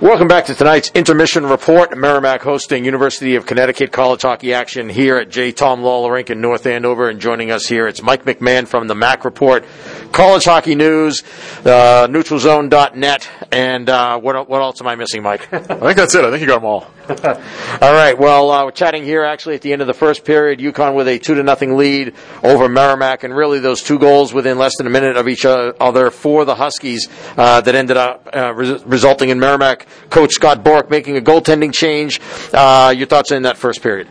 Welcome 0.00 0.28
back 0.28 0.46
to 0.46 0.54
tonight's 0.54 0.90
intermission 0.94 1.44
report. 1.44 1.94
Merrimack 1.94 2.40
hosting 2.40 2.86
University 2.86 3.36
of 3.36 3.44
Connecticut 3.44 3.92
college 3.92 4.22
hockey 4.22 4.54
action 4.54 4.88
here 4.88 5.18
at 5.18 5.28
J. 5.28 5.52
Thom 5.52 5.82
Lawler 5.82 6.14
Rink 6.14 6.30
in 6.30 6.40
North 6.40 6.64
Andover. 6.64 7.10
And 7.10 7.20
joining 7.20 7.50
us 7.50 7.66
here, 7.66 7.86
it's 7.86 8.02
Mike 8.02 8.24
McMahon 8.24 8.66
from 8.66 8.88
the 8.88 8.94
MAC 8.94 9.26
Report, 9.26 9.62
College 10.12 10.44
Hockey 10.44 10.74
News, 10.74 11.22
uh, 11.60 12.08
NeutralZone.net, 12.08 13.28
and 13.52 13.88
uh, 13.88 14.18
what, 14.18 14.48
what 14.48 14.60
else 14.60 14.80
am 14.80 14.88
I 14.88 14.96
missing, 14.96 15.22
Mike? 15.22 15.52
I 15.52 15.58
think 15.58 15.96
that's 15.96 16.14
it. 16.14 16.24
I 16.24 16.30
think 16.30 16.40
you 16.40 16.48
got 16.48 16.56
them 16.56 16.64
all. 16.64 16.90
all 17.08 17.92
right. 17.92 18.18
Well, 18.18 18.50
uh, 18.50 18.64
we're 18.64 18.72
chatting 18.72 19.04
here 19.04 19.24
actually 19.24 19.54
at 19.54 19.62
the 19.62 19.72
end 19.72 19.82
of 19.82 19.86
the 19.86 19.94
first 19.94 20.24
period. 20.24 20.58
UConn 20.58 20.94
with 20.94 21.06
a 21.08 21.18
two 21.18 21.34
to 21.34 21.42
nothing 21.42 21.76
lead 21.76 22.14
over 22.42 22.68
Merrimack, 22.68 23.22
and 23.22 23.34
really 23.34 23.60
those 23.60 23.82
two 23.82 23.98
goals 23.98 24.34
within 24.34 24.58
less 24.58 24.76
than 24.76 24.86
a 24.86 24.90
minute 24.90 25.16
of 25.16 25.28
each 25.28 25.44
other 25.44 26.10
for 26.10 26.44
the 26.44 26.56
Huskies 26.56 27.08
uh, 27.36 27.60
that 27.60 27.74
ended 27.74 27.96
up 27.96 28.28
uh, 28.34 28.52
res- 28.52 28.84
resulting 28.84 29.28
in 29.28 29.38
Merrimack 29.38 29.86
coach 30.10 30.32
Scott 30.32 30.64
Borek 30.64 30.90
making 30.90 31.16
a 31.16 31.20
goaltending 31.20 31.72
change. 31.72 32.20
Uh, 32.52 32.92
your 32.96 33.06
thoughts 33.06 33.30
in 33.30 33.42
that 33.42 33.56
first 33.56 33.82
period? 33.82 34.08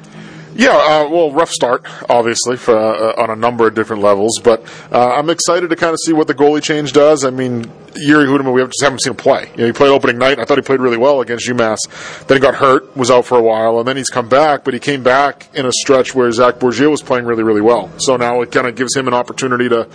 Yeah, 0.55 0.71
uh, 0.71 1.09
well, 1.09 1.31
rough 1.31 1.51
start, 1.51 1.85
obviously, 2.09 2.57
for, 2.57 2.75
uh, 2.75 3.21
on 3.21 3.29
a 3.29 3.35
number 3.35 3.67
of 3.67 3.75
different 3.75 4.01
levels, 4.01 4.39
but 4.43 4.63
uh, 4.91 5.13
I'm 5.13 5.29
excited 5.29 5.69
to 5.69 5.75
kind 5.75 5.93
of 5.93 5.99
see 6.03 6.13
what 6.13 6.27
the 6.27 6.33
goalie 6.33 6.63
change 6.63 6.91
does. 6.91 7.23
I 7.23 7.29
mean, 7.29 7.71
Yuri 7.95 8.25
Hudeman, 8.25 8.53
we 8.53 8.63
just 8.63 8.81
haven't 8.81 9.01
seen 9.01 9.11
him 9.11 9.17
play. 9.17 9.49
You 9.51 9.57
know, 9.57 9.65
he 9.67 9.71
played 9.73 9.89
opening 9.89 10.17
night. 10.17 10.39
I 10.39 10.45
thought 10.45 10.57
he 10.57 10.63
played 10.63 10.79
really 10.79 10.97
well 10.97 11.21
against 11.21 11.47
UMass. 11.47 11.77
Then 12.25 12.37
he 12.37 12.41
got 12.41 12.55
hurt, 12.55 12.95
was 12.97 13.11
out 13.11 13.25
for 13.25 13.37
a 13.37 13.41
while, 13.41 13.79
and 13.79 13.87
then 13.87 13.95
he's 13.95 14.09
come 14.09 14.27
back, 14.27 14.63
but 14.63 14.73
he 14.73 14.79
came 14.79 15.03
back 15.03 15.49
in 15.53 15.65
a 15.65 15.71
stretch 15.71 16.15
where 16.15 16.31
Zach 16.31 16.59
Borgiel 16.59 16.91
was 16.91 17.01
playing 17.01 17.25
really, 17.25 17.43
really 17.43 17.61
well. 17.61 17.91
So 17.99 18.17
now 18.17 18.41
it 18.41 18.51
kind 18.51 18.67
of 18.67 18.75
gives 18.75 18.95
him 18.95 19.07
an 19.07 19.13
opportunity 19.13 19.69
to 19.69 19.87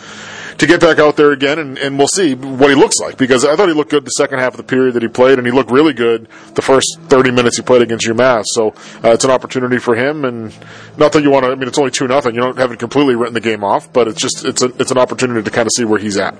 to 0.66 0.72
get 0.72 0.80
back 0.80 0.98
out 0.98 1.16
there 1.16 1.32
again, 1.32 1.58
and, 1.58 1.78
and 1.78 1.98
we'll 1.98 2.08
see 2.08 2.34
what 2.34 2.70
he 2.70 2.76
looks 2.76 2.98
like 2.98 3.16
because 3.16 3.44
I 3.44 3.56
thought 3.56 3.68
he 3.68 3.74
looked 3.74 3.90
good 3.90 4.04
the 4.04 4.10
second 4.10 4.38
half 4.38 4.54
of 4.54 4.56
the 4.56 4.64
period 4.64 4.94
that 4.94 5.02
he 5.02 5.08
played, 5.08 5.38
and 5.38 5.46
he 5.46 5.52
looked 5.52 5.70
really 5.70 5.92
good 5.92 6.28
the 6.54 6.62
first 6.62 6.98
30 7.02 7.30
minutes 7.30 7.56
he 7.56 7.62
played 7.62 7.82
against 7.82 8.06
UMass. 8.06 8.44
So 8.46 8.68
uh, 9.02 9.12
it's 9.12 9.24
an 9.24 9.30
opportunity 9.30 9.78
for 9.78 9.94
him, 9.94 10.24
and 10.24 10.54
not 10.96 11.12
that 11.12 11.22
you 11.22 11.30
want 11.30 11.44
to. 11.44 11.52
I 11.52 11.54
mean, 11.54 11.68
it's 11.68 11.78
only 11.78 11.90
two 11.90 12.08
nothing. 12.08 12.34
You 12.34 12.40
don't 12.40 12.58
haven't 12.58 12.78
completely 12.78 13.14
written 13.14 13.34
the 13.34 13.40
game 13.40 13.62
off, 13.62 13.92
but 13.92 14.08
it's 14.08 14.20
just 14.20 14.44
it's 14.44 14.62
a, 14.62 14.66
it's 14.80 14.90
an 14.90 14.98
opportunity 14.98 15.42
to 15.42 15.50
kind 15.50 15.66
of 15.66 15.72
see 15.72 15.84
where 15.84 15.98
he's 15.98 16.16
at. 16.16 16.36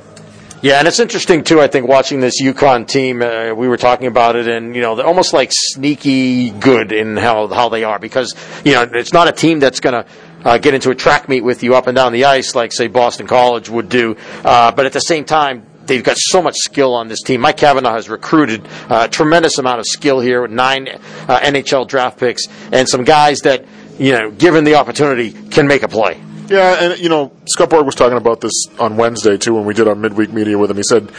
Yeah, 0.65 0.79
and 0.79 0.89
it's 0.89 0.99
interesting 0.99 1.45
too. 1.45 1.61
I 1.61 1.67
think 1.67 1.87
watching 1.87 2.21
this 2.21 2.41
UConn 2.41 2.89
team, 2.89 3.21
uh, 3.21 3.53
we 3.53 3.69
were 3.69 3.77
talking 3.77 4.07
about 4.07 4.35
it, 4.35 4.49
and 4.49 4.75
you 4.75 4.81
know 4.81 4.95
they're 4.95 5.07
almost 5.07 5.35
like 5.35 5.51
sneaky 5.53 6.53
good 6.53 6.91
in 6.91 7.19
how 7.19 7.49
how 7.49 7.69
they 7.69 7.85
are 7.85 7.99
because 7.99 8.35
you 8.65 8.73
know 8.73 8.89
it's 8.95 9.13
not 9.13 9.29
a 9.29 9.33
team 9.33 9.61
that's 9.61 9.81
going 9.81 9.93
to 9.93 10.11
uh, 10.45 10.59
get 10.59 10.75
into 10.75 10.91
a 10.91 10.95
track 10.95 11.29
meet 11.29 11.43
with 11.43 11.63
you 11.63 11.75
up 11.75 11.87
and 11.87 11.97
down 11.97 12.13
the 12.13 12.25
ice 12.25 12.55
like 12.55 12.73
say 12.73 12.87
Boston 12.87 13.27
College 13.27 13.69
would 13.69 13.89
do, 13.89 14.17
uh, 14.45 14.73
but 14.73 14.87
at 14.87 14.93
the 14.93 15.01
same 15.01 15.25
time 15.25 15.67
they've 15.87 16.05
got 16.05 16.17
so 16.19 16.41
much 16.41 16.55
skill 16.57 16.95
on 16.95 17.09
this 17.09 17.23
team. 17.23 17.41
Mike 17.41 17.59
Cavanaugh 17.59 17.93
has 17.93 18.09
recruited 18.09 18.67
a 18.89 19.09
tremendous 19.09 19.59
amount 19.59 19.81
of 19.81 19.87
skill 19.87 20.21
here 20.21 20.43
with 20.43 20.51
nine 20.51 20.89
uh, 20.89 21.41
NHL 21.41 21.87
draft 21.87 22.19
picks 22.19 22.47
and 22.73 22.89
some 22.89 23.05
guys 23.05 23.41
that 23.41 23.65
you 23.99 24.13
know, 24.13 24.31
given 24.31 24.65
the 24.65 24.75
opportunity, 24.75 25.31
can 25.31 25.67
make 25.67 25.83
a 25.83 25.89
play. 25.89 26.21
Yeah, 26.49 26.85
and 26.93 27.01
you 27.01 27.09
know, 27.09 27.33
Scott 27.47 27.71
Borek 27.71 27.87
was 27.87 27.95
talking 27.95 28.19
about 28.19 28.41
this 28.41 28.67
on 28.79 28.97
Wednesday 28.97 29.39
too 29.39 29.55
when 29.55 29.65
we 29.65 29.75
did 29.75 29.89
our 29.89 29.95
midweek 29.95 30.33
media 30.33 30.59
with 30.59 30.71
him. 30.71 30.77
He 30.77 30.83
said 30.83 31.11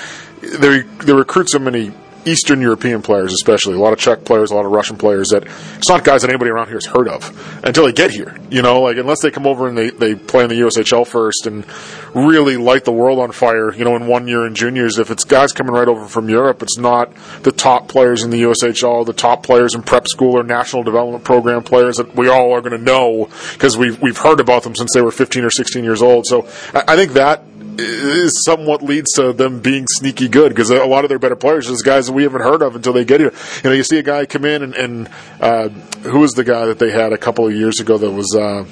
they 0.42 0.82
they 0.82 1.14
recruit 1.14 1.50
so 1.50 1.60
many 1.60 1.92
Eastern 2.26 2.62
European 2.62 3.02
players, 3.02 3.34
especially 3.34 3.76
a 3.76 3.80
lot 3.80 3.94
of 3.94 4.00
Czech 4.00 4.26
players, 4.26 4.52
a 4.52 4.56
lot 4.56 4.66
of 4.66 4.72
Russian 4.72 4.98
players 4.98 5.30
that 5.30 5.44
it's 5.78 5.90
not 5.90 6.04
guys 6.04 6.22
that 6.22 6.30
anybody 6.30 6.52
around 6.52 6.67
here 6.67 6.78
has 6.78 6.86
heard 6.86 7.08
of 7.08 7.62
until 7.64 7.86
they 7.86 7.92
get 7.92 8.12
here. 8.12 8.38
You 8.50 8.62
know, 8.62 8.82
like 8.82 8.98
unless 8.98 9.22
they 9.22 9.32
come 9.32 9.45
over 9.45 9.67
and 9.67 9.78
they, 9.78 9.90
they 9.92 10.16
play 10.16 10.44
in 10.44 10.50
the 10.50 10.59
USHL 10.62 11.08
first 11.08 11.48
and 11.48 11.66
really 12.14 12.58
light 12.58 12.86
the 12.86 12.92
world 12.92 13.20
on 13.20 13.32
fire. 13.32 13.73
You 13.73 13.86
know, 13.86 13.95
in 13.95 14.08
one 14.08 14.28
year 14.28 14.45
in 14.45 14.56
juniors, 14.56 14.98
if 14.98 15.12
it's 15.12 15.23
guys 15.23 15.52
coming 15.52 15.73
right 15.73 15.88
over 15.88 16.08
from 16.08 16.30
Europe, 16.30 16.64
it's 16.64 16.78
not 16.78 17.14
the 17.44 17.52
top 17.52 17.88
players 17.88 18.23
in 18.23 18.30
the 18.30 18.44
USHL, 18.44 19.06
the 19.06 19.14
top 19.14 19.44
players 19.44 19.76
in 19.76 19.84
prep 19.84 20.08
school 20.08 20.38
or 20.38 20.44
national 20.44 20.84
development 20.84 21.23
program 21.23 21.64
players 21.64 21.98
that 21.98 22.16
we 22.16 22.28
all 22.28 22.54
are 22.54 22.62
going 22.62 22.78
to 22.78 22.84
know 22.84 23.30
because 23.54 23.78
we've 23.78 24.02
we've 24.02 24.17
heard 24.17 24.39
about 24.39 24.64
them 24.64 24.76
since 24.76 24.92
they 24.94 25.02
were 25.02 25.12
15 25.12 25.44
or 25.44 25.50
16 25.50 25.83
years 25.83 26.02
old. 26.02 26.26
So 26.26 26.48
I, 26.73 26.83
I 26.89 26.95
think 26.95 27.14
that 27.14 27.44
is 27.80 28.43
somewhat 28.45 28.81
leads 28.81 29.11
to 29.13 29.33
them 29.33 29.59
being 29.59 29.86
sneaky 29.87 30.27
good 30.27 30.49
because 30.49 30.69
a 30.69 30.86
lot 30.86 31.05
of 31.05 31.09
their 31.09 31.19
better 31.19 31.36
players 31.36 31.69
is 31.69 31.81
guys 31.81 32.08
that 32.08 32.13
we 32.13 32.23
haven't 32.23 32.41
heard 32.41 32.61
of 32.61 32.75
until 32.75 32.93
they 32.93 33.05
get 33.05 33.19
here. 33.19 33.33
You 33.63 33.69
know, 33.69 33.75
you 33.75 33.83
see 33.83 33.97
a 33.97 34.03
guy 34.03 34.25
come 34.25 34.45
in 34.45 34.63
and, 34.63 34.75
and 34.75 35.09
uh, 35.39 35.69
who 35.69 36.19
was 36.19 36.33
the 36.33 36.43
guy 36.43 36.65
that 36.65 36.80
they 36.80 36.91
had 36.91 37.13
a 37.13 37.17
couple 37.17 37.47
of 37.47 37.53
years 37.53 37.80
ago 37.80 37.97
that 37.97 38.11
was. 38.11 38.36
Uh, 38.36 38.65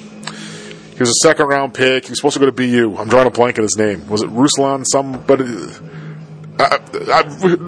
he 0.94 1.00
was 1.00 1.10
a 1.10 1.28
second 1.28 1.48
round 1.48 1.74
pick. 1.74 2.06
He 2.06 2.12
was 2.12 2.20
supposed 2.20 2.36
to 2.36 2.40
go 2.40 2.46
to 2.46 2.52
BU. 2.52 2.98
I'm 3.00 3.10
drawing 3.10 3.26
a 3.26 3.32
blank 3.32 3.58
on 3.58 3.64
his 3.64 3.76
name. 3.76 4.08
Was 4.08 4.22
it 4.22 4.30
Ruslan? 4.30 4.86
Somebody 4.86 5.46
I, 6.60 6.80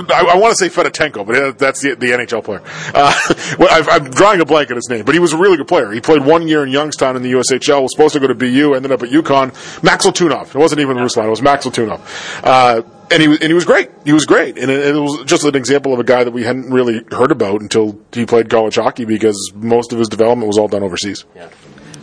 I, 0.10 0.26
I, 0.34 0.38
want 0.38 0.56
to 0.56 0.58
say 0.58 0.70
Fedotenko, 0.70 1.26
but 1.26 1.58
that's 1.58 1.82
the, 1.82 1.96
the 1.96 2.08
NHL 2.08 2.44
player. 2.44 2.62
Uh, 2.94 3.14
i 3.90 3.96
am 3.96 4.12
drawing 4.12 4.42
a 4.42 4.46
blank 4.46 4.70
on 4.70 4.76
his 4.76 4.88
name, 4.90 5.06
but 5.06 5.16
he 5.16 5.20
was 5.20 5.34
a 5.34 5.38
really 5.38 5.58
good 5.58 5.68
player. 5.68 5.92
He 5.92 6.02
played 6.02 6.24
one 6.24 6.48
year 6.48 6.64
in 6.64 6.70
Youngstown 6.70 7.16
in 7.16 7.24
the 7.24 7.32
USHL, 7.32 7.82
was 7.82 7.92
supposed 7.94 8.14
to 8.14 8.20
go 8.20 8.28
to 8.28 8.36
BU, 8.36 8.74
ended 8.76 8.92
up 8.92 9.02
at 9.02 9.10
UConn. 9.10 9.84
Maxim 9.84 10.12
Letunov. 10.12 10.50
It 10.50 10.56
wasn't 10.56 10.82
even 10.82 10.98
Ruslan, 10.98 11.26
it 11.26 11.30
was 11.30 11.42
Maxim 11.42 11.72
Letunov. 11.72 12.02
Uh, 12.44 12.84
and 13.12 13.22
he, 13.22 13.28
and 13.28 13.44
he 13.44 13.54
was 13.54 13.66
great. 13.66 13.90
He 14.04 14.14
was 14.14 14.26
great. 14.26 14.58
And 14.58 14.72
it, 14.72 14.96
it, 14.96 15.00
was 15.00 15.24
just 15.26 15.44
an 15.44 15.56
example 15.56 15.94
of 15.94 16.00
a 16.00 16.04
guy 16.04 16.24
that 16.24 16.32
we 16.32 16.44
hadn't 16.44 16.72
really 16.72 17.04
heard 17.12 17.32
about 17.32 17.62
until 17.62 18.00
he 18.12 18.26
played 18.26 18.50
college 18.50 18.76
hockey 18.76 19.06
because 19.06 19.52
most 19.56 19.94
of 19.94 20.00
his 20.00 20.10
development 20.10 20.48
was 20.48 20.58
all 20.58 20.68
done 20.68 20.84
overseas. 20.84 21.26
Yeah. 21.36 21.50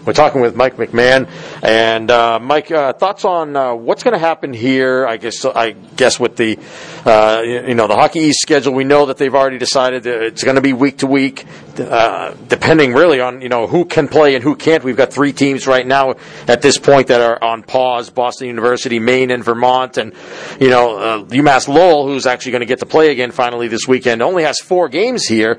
We're 0.05 0.15
talking 0.15 0.41
with 0.41 0.57
Mike 0.57 0.79
McMahon, 0.79 1.29
and 1.63 2.11
uh, 2.11 2.41
Mike, 2.41 2.73
uh, 2.73 2.93
thoughts 2.93 3.25
on 3.25 3.55
uh, 3.55 3.73
what's 3.75 4.03
going 4.03 4.15
to 4.15 4.19
happen 4.19 4.53
here? 4.53 5.07
I 5.07 5.17
guess 5.17 5.45
I 5.45 5.71
guess 5.71 6.19
with 6.19 6.35
the 6.35 6.59
uh, 7.05 7.43
you 7.45 7.75
know 7.77 7.87
the 7.87 7.95
Hockey 7.95 8.19
East 8.19 8.41
schedule, 8.41 8.75
we 8.75 8.83
know 8.83 9.07
that 9.07 9.17
they've 9.17 9.33
already 9.33 9.59
decided 9.59 10.03
that 10.03 10.23
it's 10.25 10.43
going 10.43 10.57
to 10.57 10.61
be 10.61 10.73
week 10.73 10.99
to 10.99 11.07
week, 11.07 11.47
uh, 11.79 12.35
depending 12.49 12.95
really 12.95 13.21
on 13.21 13.43
you 13.43 13.49
know 13.49 13.69
who 13.69 13.85
can 13.85 14.09
play 14.09 14.35
and 14.35 14.43
who 14.43 14.57
can't. 14.57 14.83
We've 14.83 14.97
got 14.97 15.13
three 15.13 15.33
teams 15.33 15.69
right 15.69 15.87
now 15.87 16.15
at 16.49 16.63
this 16.63 16.79
point 16.79 17.07
that 17.07 17.21
are 17.21 17.41
on 17.41 17.63
pause: 17.63 18.11
Boston 18.11 18.49
University, 18.49 18.99
Maine, 18.99 19.31
and 19.31 19.45
Vermont, 19.45 19.99
and 19.99 20.15
you 20.59 20.69
know 20.71 20.99
uh, 20.99 21.25
UMass 21.27 21.69
Lowell, 21.69 22.09
who's 22.09 22.27
actually 22.27 22.53
going 22.53 22.63
to 22.63 22.67
get 22.67 22.81
to 22.81 22.87
play 22.87 23.13
again 23.13 23.31
finally 23.31 23.69
this 23.69 23.87
weekend, 23.87 24.21
only 24.21 24.43
has 24.43 24.59
four 24.59 24.89
games 24.89 25.27
here. 25.27 25.59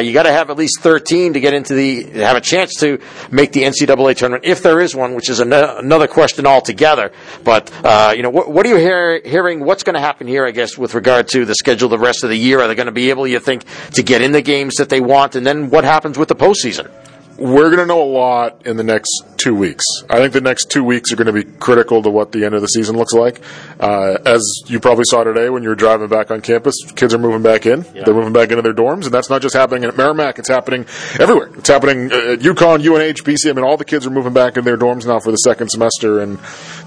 you 0.00 0.12
got 0.12 0.24
to 0.24 0.32
have 0.32 0.50
at 0.50 0.56
least 0.56 0.80
thirteen 0.80 1.34
to 1.34 1.38
get 1.38 1.54
into 1.54 1.74
the 1.74 2.02
have 2.24 2.36
a 2.36 2.40
chance 2.40 2.80
to 2.80 3.00
make 3.30 3.52
the 3.52 3.62
NCAA 3.62 3.83
NCAA 3.86 4.16
tournament, 4.16 4.44
if 4.44 4.62
there 4.62 4.80
is 4.80 4.94
one, 4.94 5.14
which 5.14 5.28
is 5.28 5.40
an- 5.40 5.52
another 5.52 6.06
question 6.06 6.46
altogether. 6.46 7.12
But 7.44 7.70
uh, 7.84 8.12
you 8.16 8.22
know, 8.22 8.30
what, 8.30 8.50
what, 8.50 8.66
are 8.66 8.68
you 8.68 8.76
hear- 8.76 9.20
hearing? 9.24 9.64
What's 9.64 9.82
going 9.82 9.94
to 9.94 10.00
happen 10.00 10.26
here? 10.26 10.44
I 10.46 10.50
guess 10.50 10.76
with 10.78 10.94
regard 10.94 11.28
to 11.28 11.44
the 11.44 11.54
schedule 11.54 11.88
the 11.88 11.98
rest 11.98 12.24
of 12.24 12.30
the 12.30 12.36
year, 12.36 12.60
are 12.60 12.68
they 12.68 12.74
going 12.74 12.86
to 12.86 12.92
be 12.92 13.10
able, 13.10 13.26
you 13.26 13.40
think, 13.40 13.64
to 13.92 14.02
get 14.02 14.22
in 14.22 14.32
the 14.32 14.42
games 14.42 14.76
that 14.76 14.88
they 14.88 15.00
want? 15.00 15.36
And 15.36 15.46
then 15.46 15.70
what 15.70 15.84
happens 15.84 16.18
with 16.18 16.28
the 16.28 16.36
postseason? 16.36 16.90
We're 17.38 17.70
going 17.70 17.78
to 17.78 17.86
know 17.86 18.02
a 18.02 18.04
lot 18.04 18.66
in 18.66 18.76
the 18.76 18.82
next 18.84 19.10
two 19.36 19.54
weeks. 19.54 19.84
I 20.08 20.18
think 20.18 20.32
the 20.32 20.40
next 20.40 20.70
two 20.70 20.84
weeks 20.84 21.12
are 21.12 21.16
going 21.16 21.26
to 21.26 21.32
be 21.32 21.44
critical 21.44 22.02
to 22.02 22.10
what 22.10 22.32
the 22.32 22.44
end 22.44 22.54
of 22.54 22.60
the 22.60 22.68
season 22.68 22.96
looks 22.96 23.12
like. 23.12 23.40
Uh, 23.80 24.18
as 24.24 24.42
you 24.66 24.80
probably 24.80 25.04
saw 25.08 25.24
today 25.24 25.50
when 25.50 25.62
you 25.62 25.68
were 25.68 25.74
driving 25.74 26.08
back 26.08 26.30
on 26.30 26.40
campus, 26.40 26.74
kids 26.94 27.12
are 27.12 27.18
moving 27.18 27.42
back 27.42 27.66
in. 27.66 27.84
Yeah. 27.94 28.04
They're 28.04 28.14
moving 28.14 28.32
back 28.32 28.50
into 28.50 28.62
their 28.62 28.74
dorms, 28.74 29.04
and 29.04 29.12
that's 29.12 29.30
not 29.30 29.42
just 29.42 29.54
happening 29.54 29.84
at 29.84 29.96
Merrimack. 29.96 30.38
It's 30.38 30.48
happening 30.48 30.86
everywhere. 31.18 31.50
It's 31.56 31.68
happening 31.68 32.06
at 32.06 32.40
UConn, 32.40 32.78
UNH, 32.84 33.24
BC. 33.24 33.50
I 33.50 33.52
mean, 33.52 33.64
all 33.64 33.76
the 33.76 33.84
kids 33.84 34.06
are 34.06 34.10
moving 34.10 34.32
back 34.32 34.56
in 34.56 34.64
their 34.64 34.78
dorms 34.78 35.06
now 35.06 35.18
for 35.18 35.30
the 35.30 35.36
second 35.38 35.70
semester, 35.70 36.20
and 36.20 36.38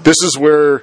this 0.02 0.16
is 0.22 0.38
where 0.38 0.82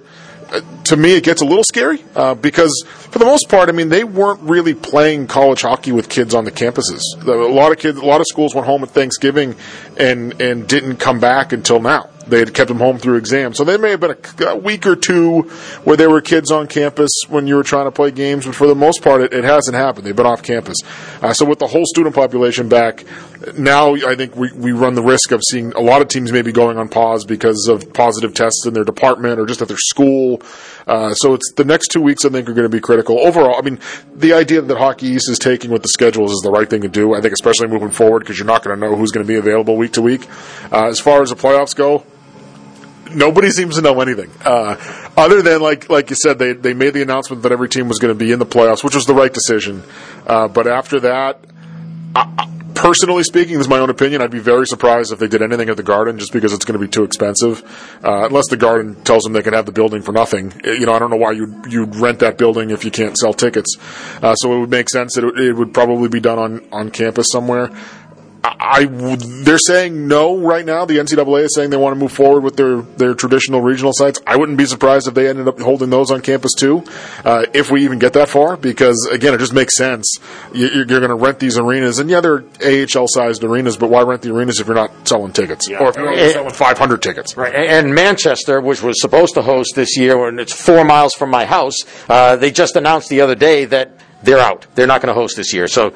to 0.85 0.97
me, 0.97 1.15
it 1.15 1.23
gets 1.23 1.41
a 1.41 1.45
little 1.45 1.63
scary 1.63 2.03
uh, 2.15 2.35
because, 2.35 2.85
for 2.87 3.19
the 3.19 3.25
most 3.25 3.49
part, 3.49 3.69
I 3.69 3.71
mean, 3.71 3.89
they 3.89 4.03
weren't 4.03 4.41
really 4.41 4.73
playing 4.73 5.27
college 5.27 5.61
hockey 5.61 5.91
with 5.91 6.09
kids 6.09 6.33
on 6.33 6.45
the 6.45 6.51
campuses. 6.51 7.01
A 7.25 7.31
lot 7.31 7.71
of 7.71 7.79
kids, 7.79 7.97
a 7.97 8.05
lot 8.05 8.21
of 8.21 8.27
schools 8.29 8.53
went 8.53 8.67
home 8.67 8.83
at 8.83 8.89
Thanksgiving 8.89 9.55
and 9.97 10.39
and 10.41 10.67
didn't 10.67 10.97
come 10.97 11.19
back 11.19 11.53
until 11.53 11.79
now. 11.79 12.09
They 12.27 12.39
had 12.39 12.53
kept 12.53 12.69
them 12.69 12.79
home 12.79 12.97
through 12.97 13.17
exams. 13.17 13.57
So 13.57 13.63
there 13.63 13.77
may 13.77 13.91
have 13.91 13.99
been 13.99 14.15
a, 14.39 14.45
a, 14.45 14.55
week 14.55 14.87
or 14.87 14.95
two 14.95 15.41
where 15.83 15.95
there 15.95 16.09
were 16.09 16.21
kids 16.21 16.51
on 16.51 16.67
campus 16.67 17.11
when 17.29 17.45
you 17.45 17.55
were 17.55 17.63
trying 17.63 17.85
to 17.85 17.91
play 17.91 18.11
games, 18.11 18.45
but 18.45 18.55
for 18.55 18.67
the 18.67 18.75
most 18.75 19.03
part, 19.03 19.21
it, 19.21 19.33
it 19.33 19.43
hasn't 19.43 19.75
happened. 19.75 20.05
They've 20.05 20.15
been 20.15 20.25
off 20.25 20.41
campus. 20.41 20.77
Uh, 21.21 21.33
so 21.33 21.45
with 21.45 21.59
the 21.59 21.67
whole 21.67 21.85
student 21.85 22.15
population 22.15 22.67
back, 22.67 23.03
now 23.57 23.93
I 23.93 24.15
think 24.15 24.35
we, 24.35 24.51
we 24.53 24.71
run 24.71 24.95
the 24.95 25.03
risk 25.03 25.31
of 25.31 25.41
seeing 25.49 25.73
a 25.73 25.79
lot 25.79 26.01
of 26.01 26.07
teams 26.07 26.31
maybe 26.31 26.51
going 26.51 26.77
on 26.77 26.89
pause 26.89 27.25
because 27.25 27.67
of 27.69 27.93
positive 27.93 28.33
tests 28.33 28.65
in 28.65 28.73
their 28.73 28.83
department 28.83 29.39
or 29.39 29.45
just 29.45 29.61
at 29.61 29.67
their 29.67 29.77
school. 29.77 30.41
Uh, 30.87 31.13
so 31.13 31.33
it's 31.33 31.53
the 31.53 31.65
next 31.65 31.89
two 31.89 32.01
weeks 32.01 32.25
I 32.25 32.29
think 32.29 32.49
are 32.49 32.53
going 32.53 32.69
to 32.69 32.75
be 32.75 32.79
critical. 32.79 33.19
Overall, 33.19 33.57
I 33.57 33.61
mean, 33.61 33.79
the 34.15 34.33
idea 34.33 34.61
that 34.61 34.77
Hockey 34.77 35.07
East 35.07 35.29
is 35.29 35.39
taking 35.39 35.71
with 35.71 35.81
the 35.81 35.89
schedules 35.89 36.31
is 36.31 36.41
the 36.41 36.51
right 36.51 36.69
thing 36.69 36.81
to 36.81 36.87
do. 36.87 37.13
I 37.13 37.21
think 37.21 37.33
especially 37.33 37.67
moving 37.67 37.91
forward 37.91 38.19
because 38.19 38.37
you're 38.37 38.47
not 38.47 38.63
going 38.63 38.79
to 38.79 38.85
know 38.85 38.95
who's 38.95 39.11
going 39.11 39.25
to 39.25 39.31
be 39.31 39.37
available 39.37 39.77
week 39.77 39.93
to 39.93 40.01
week. 40.01 40.27
Uh, 40.71 40.87
as 40.87 40.99
far 40.99 41.21
as 41.21 41.29
the 41.29 41.35
playoffs 41.35 41.75
go, 41.75 42.03
nobody 43.15 43.49
seems 43.49 43.75
to 43.75 43.81
know 43.81 43.99
anything. 44.01 44.31
Uh, 44.43 44.75
other 45.17 45.41
than 45.41 45.61
like 45.61 45.89
like 45.89 46.09
you 46.09 46.15
said, 46.15 46.37
they 46.39 46.53
they 46.53 46.73
made 46.73 46.93
the 46.93 47.01
announcement 47.01 47.43
that 47.43 47.51
every 47.51 47.69
team 47.69 47.87
was 47.87 47.99
going 47.99 48.13
to 48.13 48.17
be 48.17 48.31
in 48.31 48.39
the 48.39 48.45
playoffs, 48.45 48.83
which 48.83 48.95
was 48.95 49.05
the 49.05 49.15
right 49.15 49.33
decision. 49.33 49.83
Uh, 50.27 50.47
but 50.47 50.67
after 50.67 50.99
that, 50.99 51.39
I, 52.15 52.51
personally 52.75 53.23
speaking, 53.23 53.53
this 53.57 53.65
is 53.65 53.69
my 53.69 53.79
own 53.79 53.89
opinion. 53.89 54.21
I'd 54.21 54.31
be 54.31 54.39
very 54.39 54.67
surprised 54.67 55.11
if 55.11 55.19
they 55.19 55.27
did 55.27 55.41
anything 55.41 55.69
at 55.69 55.77
the 55.77 55.83
Garden, 55.83 56.19
just 56.19 56.33
because 56.33 56.53
it's 56.53 56.65
going 56.65 56.79
to 56.79 56.85
be 56.85 56.91
too 56.91 57.03
expensive. 57.03 57.63
Uh, 58.03 58.25
unless 58.27 58.47
the 58.49 58.57
Garden 58.57 58.95
tells 59.03 59.23
them 59.23 59.33
they 59.33 59.41
can 59.41 59.53
have 59.53 59.65
the 59.65 59.71
building 59.71 60.01
for 60.01 60.11
nothing. 60.11 60.53
Uh, 60.65 60.71
You 60.71 60.85
know, 60.85 60.93
I 60.93 60.99
don't 60.99 61.09
know 61.09 61.17
why 61.17 61.31
you'd 61.31 61.65
you'd 61.71 61.95
rent 61.95 62.19
that 62.19 62.37
building 62.37 62.69
if 62.69 62.83
you 62.85 62.91
can't 62.91 63.17
sell 63.17 63.33
tickets. 63.33 63.75
Uh, 64.21 64.35
so 64.35 64.53
it 64.53 64.59
would 64.59 64.69
make 64.69 64.89
sense 64.89 65.15
that 65.15 65.23
it, 65.23 65.39
it 65.39 65.53
would 65.53 65.73
probably 65.73 66.09
be 66.09 66.19
done 66.19 66.37
on 66.39 66.67
on 66.71 66.91
campus 66.91 67.27
somewhere. 67.31 67.69
I 68.59 68.85
would, 68.85 69.19
they're 69.21 69.57
saying 69.57 70.07
no 70.07 70.37
right 70.37 70.65
now. 70.65 70.85
The 70.85 70.97
NCAA 70.97 71.43
is 71.43 71.55
saying 71.55 71.69
they 71.69 71.77
want 71.77 71.95
to 71.95 71.99
move 71.99 72.11
forward 72.11 72.43
with 72.43 72.55
their, 72.55 72.81
their 72.81 73.13
traditional 73.13 73.61
regional 73.61 73.91
sites. 73.93 74.19
I 74.27 74.35
wouldn't 74.37 74.57
be 74.57 74.65
surprised 74.65 75.07
if 75.07 75.13
they 75.13 75.27
ended 75.27 75.47
up 75.47 75.59
holding 75.59 75.89
those 75.89 76.11
on 76.11 76.21
campus 76.21 76.53
too, 76.53 76.83
uh, 77.23 77.45
if 77.53 77.71
we 77.71 77.83
even 77.83 77.99
get 77.99 78.13
that 78.13 78.29
far, 78.29 78.57
because 78.57 79.07
again, 79.11 79.33
it 79.33 79.39
just 79.39 79.53
makes 79.53 79.77
sense. 79.77 80.17
You, 80.53 80.67
you're 80.67 80.85
going 80.85 81.09
to 81.09 81.15
rent 81.15 81.39
these 81.39 81.57
arenas, 81.57 81.99
and 81.99 82.09
yeah, 82.09 82.21
they're 82.21 82.43
AHL 82.63 83.07
sized 83.07 83.43
arenas, 83.43 83.77
but 83.77 83.89
why 83.89 84.01
rent 84.01 84.21
the 84.21 84.33
arenas 84.33 84.59
if 84.59 84.67
you're 84.67 84.75
not 84.75 85.07
selling 85.07 85.31
tickets? 85.31 85.69
Or 85.69 85.89
if 85.89 85.95
you're 85.95 86.09
only 86.09 86.21
Eh, 86.21 86.33
selling 86.33 86.53
500 86.53 87.01
tickets? 87.01 87.37
Right. 87.37 87.53
And 87.53 87.93
Manchester, 87.93 88.61
which 88.61 88.81
was 88.81 88.99
supposed 89.01 89.33
to 89.35 89.41
host 89.41 89.73
this 89.75 89.97
year, 89.97 90.27
and 90.27 90.39
it's 90.39 90.53
four 90.53 90.83
miles 90.83 91.13
from 91.13 91.29
my 91.29 91.45
house, 91.45 91.77
uh, 92.09 92.35
they 92.35 92.51
just 92.51 92.75
announced 92.75 93.09
the 93.09 93.21
other 93.21 93.35
day 93.35 93.65
that 93.65 93.91
they're 94.23 94.39
out. 94.39 94.65
They're 94.75 94.87
not 94.87 95.01
going 95.01 95.13
to 95.13 95.19
host 95.19 95.37
this 95.37 95.53
year. 95.53 95.67
So 95.67 95.93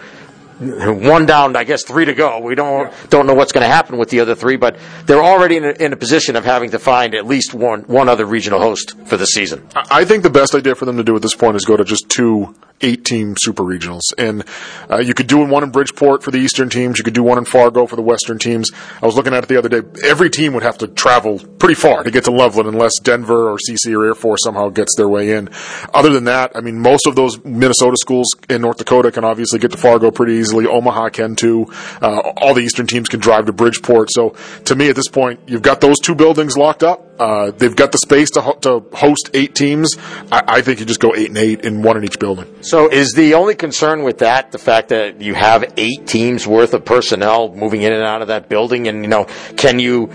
one 0.60 1.26
down, 1.26 1.56
I 1.56 1.64
guess 1.64 1.84
three 1.86 2.06
to 2.06 2.14
go. 2.14 2.40
We 2.40 2.56
don't 2.56 2.92
don't 3.10 3.28
know 3.28 3.34
what's 3.34 3.52
going 3.52 3.64
to 3.64 3.74
happen 3.74 3.98
with 3.98 4.10
the 4.10 4.20
other 4.20 4.36
three, 4.36 4.58
but 4.58 4.78
they're 5.06 5.24
already 5.24 5.58
in 5.58 5.66
a, 5.66 5.72
in 5.72 5.94
a 5.94 5.96
position 5.96 6.36
of 6.36 6.44
having 6.44 6.72
to 6.72 6.80
find 6.80 7.16
at 7.16 7.26
least 7.26 7.54
one 7.54 7.82
one 7.84 8.10
other 8.10 8.26
regional 8.26 8.60
host 8.60 8.98
for 9.06 9.18
the 9.18 9.26
season. 9.26 9.68
I 9.76 10.06
think 10.06 10.24
the 10.24 10.30
best 10.30 10.54
idea 10.56 10.76
for 10.76 10.86
them 10.86 10.98
to 10.98 11.04
do 11.04 11.16
at 11.16 11.22
this 11.22 11.36
point 11.36 11.56
is 11.56 11.66
go 11.66 11.78
to 11.78 11.84
just 11.84 12.10
two 12.10 12.56
eight 12.82 13.06
team 13.06 13.36
super 13.38 13.64
regionals. 13.64 14.02
And 14.18 14.44
uh, 14.90 15.00
you 15.00 15.14
could 15.14 15.28
do 15.28 15.46
one 15.46 15.64
in 15.64 15.72
Bridgeport 15.72 16.24
for 16.24 16.32
the 16.32 16.38
Eastern 16.38 16.70
teams, 16.70 16.98
you 16.98 17.04
could 17.04 17.14
do 17.14 17.24
one 17.24 17.38
in 17.38 17.46
Fargo 17.46 17.86
for 17.86 17.96
the 17.96 18.02
Western 18.02 18.40
teams. 18.40 18.72
I 19.02 19.06
was 19.06 19.16
looking 19.16 19.34
at 19.34 19.44
it 19.44 19.50
the 19.50 19.58
other 19.58 19.70
day. 19.70 19.82
Every 20.04 20.30
team 20.30 20.54
would 20.54 20.64
have 20.64 20.78
to 20.80 20.88
travel 20.88 21.40
pretty 21.40 21.76
far 21.76 22.04
to 22.04 22.12
get 22.12 22.26
to 22.26 22.32
Loveland 22.32 22.70
unless 22.70 23.00
Denver 23.00 23.50
or 23.50 23.58
CC 23.58 23.96
or 23.96 24.06
Air 24.06 24.16
Force 24.16 24.42
somehow 24.44 24.70
gets 24.70 24.96
their 24.96 25.10
way 25.10 25.32
in. 25.32 25.50
Other 25.94 26.10
than 26.10 26.26
that, 26.26 26.52
I 26.56 26.62
mean, 26.62 26.80
most 26.80 27.08
of 27.08 27.16
those 27.16 27.44
Minnesota 27.44 27.98
schools 27.98 28.28
in 28.50 28.62
North 28.62 28.78
Dakota 28.78 29.12
can 29.12 29.24
obviously 29.24 29.60
get 29.60 29.72
to 29.72 29.78
Fargo 29.78 30.12
pretty 30.12 30.34
easily. 30.34 30.66
Omaha 30.66 31.10
can 31.10 31.36
too. 31.36 31.68
Uh, 32.02 32.20
all 32.38 32.54
the 32.54 32.62
Eastern 32.62 32.88
teams 32.88 33.10
can 33.10 33.20
drive 33.20 33.46
to 33.46 33.54
Bridgeport. 33.54 34.10
So 34.12 34.36
to 34.66 34.76
me, 34.76 34.90
at 34.90 34.96
this 34.96 35.08
point, 35.08 35.40
you've 35.48 35.62
got 35.62 35.82
those 35.82 36.00
two 36.00 36.16
buildings 36.16 36.58
locked 36.58 36.84
up. 36.84 37.09
Uh, 37.20 37.52
they've 37.52 37.76
got 37.76 37.92
the 37.92 37.98
space 37.98 38.32
to, 38.32 38.42
ho- 38.42 38.58
to 38.62 38.80
host 38.94 39.30
eight 39.34 39.54
teams. 39.54 39.96
I, 40.32 40.44
I 40.48 40.62
think 40.62 40.80
you 40.80 40.86
just 40.86 41.02
go 41.02 41.14
eight 41.16 41.28
and 41.30 41.38
eight 41.38 41.62
in 41.66 41.82
one 41.82 41.98
in 41.98 42.04
each 42.06 42.18
building. 42.18 42.48
So 42.62 42.90
is 42.90 43.12
the 43.12 43.34
only 43.34 43.56
concern 43.56 44.04
with 44.04 44.20
that 44.20 44.52
the 44.52 44.58
fact 44.58 44.90
that 44.90 45.22
you 45.22 45.34
have 45.34 45.74
eight 45.78 46.08
teams 46.08 46.48
worth 46.48 46.74
of 46.74 46.86
personnel 46.86 47.54
moving 47.54 47.82
in 47.82 47.92
and 47.92 48.04
out 48.04 48.22
of 48.22 48.30
that 48.30 48.48
building, 48.50 48.88
and 48.88 49.04
you 49.04 49.10
know, 49.10 49.26
can 49.58 49.80
you 49.80 50.10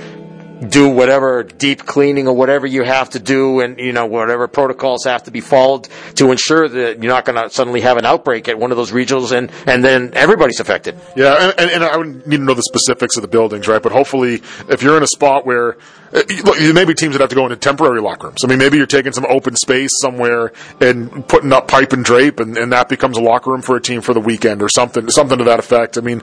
do 0.69 0.89
whatever 0.89 1.43
deep 1.43 1.85
cleaning 1.85 2.29
or 2.29 2.35
whatever 2.35 2.67
you 2.67 2.83
have 2.83 3.11
to 3.11 3.19
do, 3.19 3.61
and 3.61 3.79
you 3.79 3.93
know 3.93 4.07
whatever 4.07 4.49
protocols 4.49 5.05
have 5.05 5.25
to 5.25 5.31
be 5.31 5.41
followed 5.41 5.89
to 6.17 6.31
ensure 6.31 6.69
that 6.69 7.03
you're 7.03 7.13
not 7.13 7.25
going 7.25 7.43
to 7.43 7.51
suddenly 7.51 7.81
have 7.81 7.97
an 7.97 8.05
outbreak 8.05 8.49
at 8.49 8.59
one 8.59 8.71
of 8.71 8.77
those 8.77 8.93
regionals, 8.93 9.33
and 9.37 9.51
and 9.67 9.85
then 9.85 10.13
everybody's 10.15 10.61
affected. 10.61 10.97
Yeah, 11.17 11.35
and, 11.35 11.61
and, 11.61 11.71
and 11.71 11.85
I 11.85 11.97
would 11.97 12.27
need 12.27 12.39
to 12.39 12.43
know 12.43 12.55
the 12.55 12.63
specifics 12.63 13.17
of 13.17 13.23
the 13.23 13.29
buildings, 13.29 13.69
right? 13.69 13.83
But 13.83 13.93
hopefully, 13.93 14.43
if 14.69 14.83
you're 14.83 14.97
in 14.97 15.03
a 15.03 15.09
spot 15.09 15.47
where 15.47 15.77
uh, 16.15 16.23
look, 16.45 16.59
there 16.59 16.73
may 16.73 16.85
be 16.85 16.95
teams 16.95 17.15
that 17.15 17.21
have 17.21 17.31
to 17.31 17.35
go 17.35 17.45
into 17.45 17.57
temporary 17.57 18.01
locker 18.01 18.29
rooms. 18.29 18.45
I 18.45 18.47
mean, 18.47 18.59
maybe 18.59 18.77
you're 18.77 18.87
taking 18.87 19.13
some 19.13 19.27
open 19.29 19.57
space 19.57 19.91
somewhere 20.01 20.53
and 20.81 21.27
putting 21.27 21.53
up 21.53 21.67
pipe 21.67 21.93
and 21.93 22.05
drape, 22.05 22.39
and, 22.39 22.57
and 22.57 22.73
that 22.73 22.89
becomes 22.89 23.19
a 23.19 23.21
locker 23.21 23.51
room 23.51 23.63
for 23.63 23.75
a 23.77 23.81
team 23.81 24.01
for 24.01 24.15
the 24.15 24.21
weekend 24.21 24.63
or 24.63 24.69
something, 24.69 25.11
something 25.11 25.39
to 25.39 25.45
that 25.45 25.59
effect. 25.59 25.99
I 25.99 26.03
mean, 26.03 26.23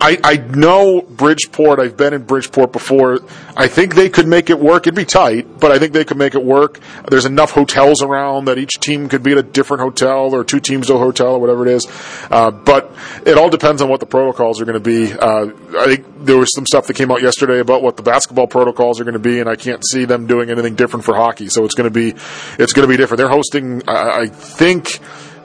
I, 0.00 0.18
I 0.22 0.36
know 0.36 1.00
Bridgeport. 1.02 1.80
I've 1.80 1.96
been 1.96 2.14
in 2.14 2.22
Bridgeport 2.22 2.72
before. 2.72 3.20
I 3.56 3.68
think 3.68 3.94
they 3.94 4.08
could 4.08 4.26
make 4.26 4.50
it 4.50 4.58
work. 4.58 4.86
It'd 4.86 4.94
be 4.94 5.04
tight, 5.04 5.58
but 5.60 5.72
I 5.72 5.78
think 5.78 5.92
they 5.92 6.04
could 6.04 6.16
make 6.16 6.34
it 6.34 6.44
work. 6.44 6.80
There's 7.08 7.24
enough 7.24 7.50
hotels 7.50 8.02
around 8.02 8.46
that 8.46 8.58
each 8.58 8.72
team 8.80 9.08
could 9.08 9.22
be 9.22 9.32
at 9.32 9.38
a 9.38 9.42
different 9.42 9.82
hotel 9.82 10.34
or 10.34 10.44
two 10.44 10.60
teams 10.60 10.88
to 10.88 10.94
a 10.94 10.98
hotel 10.98 11.34
or 11.34 11.38
whatever 11.40 11.66
it 11.66 11.72
is. 11.72 11.86
Uh, 12.30 12.50
but 12.50 12.92
it 13.26 13.38
all 13.38 13.50
depends 13.50 13.82
on 13.82 13.88
what 13.88 14.00
the 14.00 14.06
protocols 14.06 14.60
are 14.60 14.64
going 14.64 14.74
to 14.74 14.80
be. 14.80 15.12
Uh, 15.12 15.50
I 15.78 15.86
think 15.86 16.24
there 16.24 16.38
was 16.38 16.54
some 16.54 16.66
stuff 16.66 16.86
that 16.86 16.94
came 16.94 17.10
out 17.10 17.22
yesterday 17.22 17.60
about 17.60 17.82
what 17.82 17.96
the 17.96 18.02
basketball 18.02 18.46
protocols 18.46 19.00
are 19.00 19.04
going 19.04 19.14
to 19.14 19.18
be, 19.18 19.40
and 19.40 19.48
I 19.48 19.56
can't 19.56 19.84
see 19.86 20.04
them 20.04 20.26
doing 20.26 20.50
anything 20.50 20.74
different 20.74 21.04
for 21.04 21.14
hockey. 21.14 21.48
So 21.48 21.64
it's 21.64 21.74
going 21.74 21.92
to 21.92 21.94
be 21.94 22.18
it's 22.58 22.72
going 22.72 22.88
to 22.88 22.92
be 22.92 22.96
different. 22.96 23.18
They're 23.18 23.28
hosting. 23.28 23.82
I, 23.88 24.22
I 24.22 24.26
think 24.26 25.00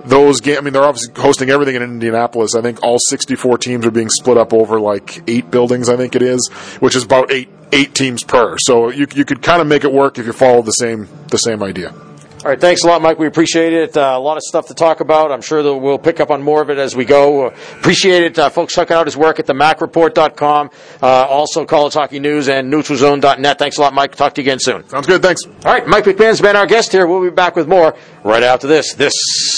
those 0.05 0.41
games. 0.41 0.57
I 0.59 0.61
mean, 0.61 0.73
they're 0.73 0.83
obviously 0.83 1.13
hosting 1.21 1.49
everything 1.49 1.75
in 1.75 1.83
Indianapolis. 1.83 2.55
I 2.55 2.61
think 2.61 2.81
all 2.83 2.97
64 3.09 3.57
teams 3.57 3.85
are 3.85 3.91
being 3.91 4.09
split 4.09 4.37
up 4.37 4.53
over 4.53 4.79
like 4.79 5.21
eight 5.27 5.51
buildings. 5.51 5.89
I 5.89 5.97
think 5.97 6.15
it 6.15 6.21
is, 6.21 6.47
which 6.79 6.95
is 6.95 7.03
about 7.03 7.31
eight 7.31 7.49
eight 7.71 7.93
teams 7.93 8.23
per. 8.23 8.57
So 8.59 8.89
you 8.89 9.07
you 9.13 9.25
could 9.25 9.41
kind 9.41 9.61
of 9.61 9.67
make 9.67 9.83
it 9.83 9.91
work 9.91 10.17
if 10.17 10.25
you 10.25 10.33
follow 10.33 10.61
the 10.61 10.71
same 10.71 11.07
the 11.27 11.37
same 11.37 11.63
idea. 11.63 11.93
All 12.41 12.49
right, 12.49 12.59
thanks 12.59 12.83
a 12.83 12.87
lot, 12.87 13.01
Mike. 13.01 13.19
We 13.19 13.27
appreciate 13.27 13.73
it. 13.73 13.97
Uh, 13.97 14.13
a 14.15 14.19
lot 14.19 14.37
of 14.37 14.43
stuff 14.43 14.67
to 14.67 14.73
talk 14.73 15.01
about. 15.01 15.29
I'm 15.29 15.41
sure 15.41 15.61
that 15.61 15.75
we'll 15.75 15.97
pick 15.99 16.21
up 16.21 16.31
on 16.31 16.41
more 16.41 16.61
of 16.61 16.69
it 16.69 16.77
as 16.77 16.95
we 16.95 17.03
go. 17.03 17.47
Uh, 17.47 17.55
appreciate 17.77 18.23
it. 18.23 18.39
Uh, 18.39 18.49
folks, 18.49 18.73
check 18.73 18.91
out 18.91 19.07
his 19.07 19.17
work 19.17 19.39
at 19.39 19.45
themacreport.com. 19.45 20.69
Uh, 21.01 21.05
also, 21.05 21.65
College 21.65 21.93
Hockey 21.95 22.19
News 22.19 22.47
and 22.47 22.71
neutralzone.net. 22.71 23.59
Thanks 23.59 23.77
a 23.77 23.81
lot, 23.81 23.93
Mike. 23.93 24.15
Talk 24.15 24.35
to 24.35 24.41
you 24.41 24.45
again 24.45 24.59
soon. 24.59 24.87
Sounds 24.87 25.05
good. 25.05 25.21
Thanks. 25.21 25.41
All 25.45 25.73
right, 25.73 25.85
Mike 25.85 26.05
McMahon's 26.05 26.39
been 26.39 26.55
our 26.55 26.65
guest 26.65 26.93
here. 26.93 27.07
We'll 27.07 27.21
be 27.21 27.29
back 27.29 27.57
with 27.57 27.67
more 27.67 27.93
right 28.23 28.43
after 28.43 28.67
this. 28.67 28.93
This 28.93 29.13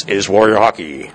is 0.08 0.28
Warrior 0.28 0.56
Hockey. 0.58 1.12